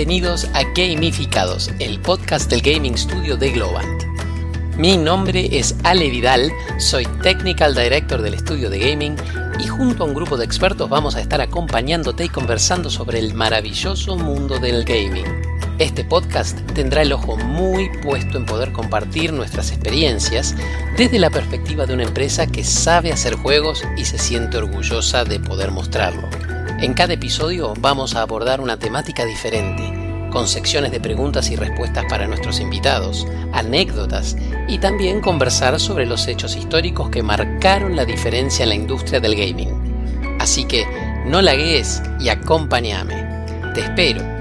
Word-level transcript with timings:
Bienvenidos 0.00 0.48
a 0.54 0.62
Gamificados, 0.62 1.70
el 1.78 2.00
podcast 2.00 2.48
del 2.48 2.62
Gaming 2.62 2.96
Studio 2.96 3.36
de. 3.36 3.52
Mi 4.78 4.96
nombre 4.96 5.46
es 5.52 5.74
Ale 5.84 6.08
Vidal, 6.08 6.50
soy 6.78 7.04
Technical 7.22 7.74
Director 7.74 8.22
del 8.22 8.32
estudio 8.32 8.70
de 8.70 8.78
gaming 8.78 9.14
y 9.58 9.66
junto 9.66 10.02
a 10.02 10.06
un 10.06 10.14
grupo 10.14 10.38
de 10.38 10.46
expertos 10.46 10.88
vamos 10.88 11.16
a 11.16 11.20
estar 11.20 11.42
acompañándote 11.42 12.24
y 12.24 12.28
conversando 12.30 12.88
sobre 12.88 13.18
el 13.18 13.34
maravilloso 13.34 14.16
mundo 14.16 14.58
del 14.58 14.86
gaming. 14.86 15.26
Este 15.78 16.02
podcast 16.02 16.58
tendrá 16.72 17.02
el 17.02 17.12
ojo 17.12 17.36
muy 17.36 17.90
puesto 18.02 18.38
en 18.38 18.46
poder 18.46 18.72
compartir 18.72 19.34
nuestras 19.34 19.70
experiencias 19.70 20.56
desde 20.96 21.18
la 21.18 21.28
perspectiva 21.28 21.84
de 21.84 21.92
una 21.92 22.04
empresa 22.04 22.46
que 22.46 22.64
sabe 22.64 23.12
hacer 23.12 23.34
juegos 23.34 23.82
y 23.98 24.06
se 24.06 24.16
siente 24.16 24.56
orgullosa 24.56 25.24
de 25.24 25.40
poder 25.40 25.70
mostrarlo. 25.72 26.26
En 26.80 26.94
cada 26.94 27.12
episodio 27.12 27.74
vamos 27.78 28.16
a 28.16 28.22
abordar 28.22 28.58
una 28.58 28.78
temática 28.78 29.26
diferente, 29.26 29.82
con 30.32 30.48
secciones 30.48 30.90
de 30.90 30.98
preguntas 30.98 31.50
y 31.50 31.56
respuestas 31.56 32.06
para 32.08 32.26
nuestros 32.26 32.58
invitados, 32.58 33.26
anécdotas 33.52 34.34
y 34.66 34.78
también 34.78 35.20
conversar 35.20 35.78
sobre 35.78 36.06
los 36.06 36.26
hechos 36.26 36.56
históricos 36.56 37.10
que 37.10 37.22
marcaron 37.22 37.96
la 37.96 38.06
diferencia 38.06 38.62
en 38.62 38.70
la 38.70 38.76
industria 38.76 39.20
del 39.20 39.36
gaming. 39.36 40.38
Así 40.40 40.64
que 40.64 40.86
no 41.26 41.42
lagues 41.42 42.02
y 42.18 42.30
acompáñame. 42.30 43.44
Te 43.74 43.82
espero 43.82 44.39